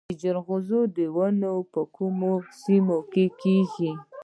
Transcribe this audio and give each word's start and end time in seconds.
د 0.09 0.13
جلغوزیو 0.21 0.83
ونې 1.15 1.53
په 1.73 1.81
کومو 1.95 2.33
سیمو 2.61 2.99
کې 3.11 3.25
کیږي؟ 3.41 3.91